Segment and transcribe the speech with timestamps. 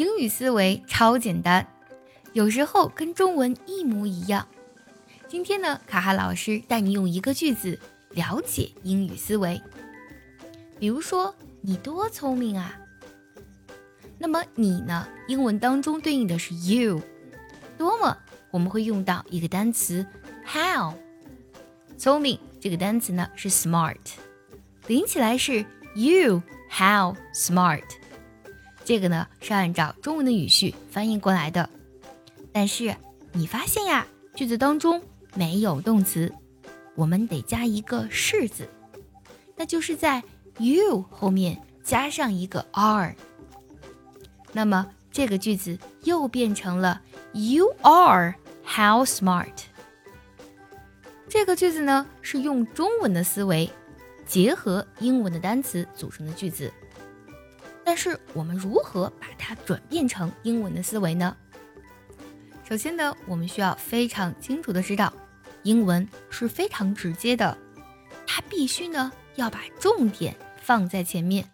[0.00, 1.66] 英语思维超简单，
[2.32, 4.48] 有时候跟中文一模一样。
[5.28, 7.78] 今天呢，卡哈老师带你用一个句子
[8.12, 9.60] 了解英语思维。
[10.78, 12.80] 比如说，你多聪明啊！
[14.16, 15.06] 那么你呢？
[15.28, 17.02] 英文当中对应的是 you，
[17.76, 18.16] 多么
[18.50, 20.06] 我们会用到一个单词
[20.46, 20.94] how。
[21.98, 23.98] 聪明这个单词呢是 smart，
[24.86, 25.62] 连起来是
[25.94, 27.84] you how smart。
[28.90, 31.70] 这个呢是按照中文的语序翻译过来的，
[32.50, 32.96] 但是
[33.30, 34.04] 你发现呀，
[34.34, 35.00] 句子当中
[35.32, 36.34] 没有动词，
[36.96, 38.68] 我们得加一个是字，
[39.54, 40.20] 那就是在
[40.58, 43.14] you 后面加上一个 are，
[44.52, 47.00] 那么这个句子又变成了
[47.32, 48.34] You are
[48.66, 49.54] how smart。
[51.28, 53.70] 这个句子呢是用中文的思维
[54.26, 56.72] 结合英文的单词组成的句子。
[57.90, 61.36] 但是我们如何把它转变成英文的思维呢？
[62.62, 65.12] 首先呢，我们需要非常清楚的知道，
[65.64, 67.58] 英文是非常直接的，
[68.24, 71.50] 它必须呢要把重点放在前面。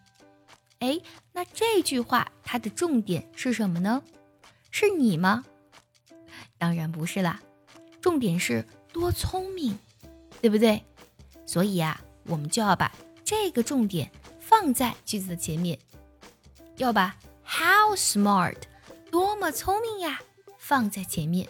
[0.81, 1.01] 哎，
[1.33, 4.03] 那这句话它的重点是什么呢？
[4.71, 5.43] 是你吗？
[6.59, 7.41] 当然不是啦，
[7.99, 9.79] 重点是多聪明，
[10.43, 10.85] 对不对？
[11.47, 12.93] 所以呀，我们就要把
[13.25, 15.79] 这个重点放在句子的前面。
[16.77, 18.57] 要把 how smart
[19.11, 20.21] 多么聪明呀
[20.59, 21.49] 放在前面。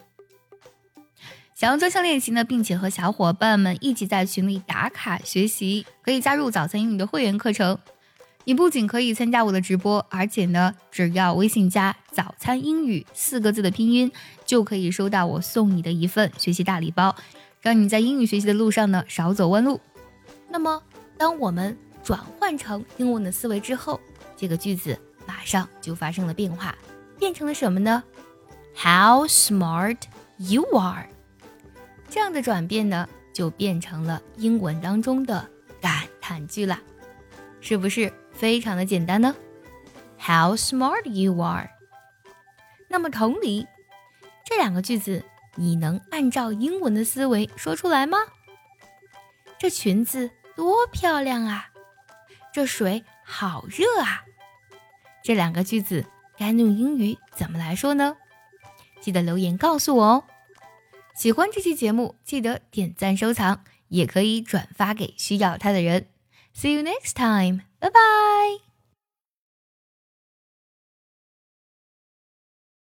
[1.55, 7.79] 想要专项练习呢，并且和小伙伴们一起在群里打卡学习，可以加入早餐英语的会员课程。
[8.45, 14.13] 你不仅可以参加我的直播，而且呢，只要微信加“早餐英语”四个字的拼音，
[14.45, 17.17] 就可以收到我送你的一份学习大礼包，
[17.61, 19.81] 让你在英语学习的路上呢少走弯路。
[20.51, 20.81] 那么，
[21.17, 23.99] 当我们转换成英文的思维之后，
[24.37, 24.97] 这个句子。
[25.47, 26.77] 上就发生了变化，
[27.19, 28.02] 变成了什么呢
[28.77, 29.98] ？How smart
[30.36, 31.08] you are！
[32.11, 35.48] 这样的转变呢，就变成了英文当中的
[35.80, 36.79] 感叹句了，
[37.61, 39.35] 是不是非常的简单呢
[40.18, 41.70] ？How smart you are！
[42.89, 43.67] 那么同理，
[44.45, 45.24] 这两个句子
[45.55, 48.18] 你能按照英文的思维说出来吗？
[49.58, 51.70] 这裙子多漂亮啊！
[52.52, 54.23] 这水好热啊！
[55.27, 56.07] 这两个句子
[56.39, 58.17] 该用英语怎么来说呢？
[59.01, 60.25] 记得留言告诉我哦。
[61.17, 66.07] 喜欢这期节目，记得点赞收藏，也可以转发给需要它的人。
[66.55, 68.76] See you next time，拜拜。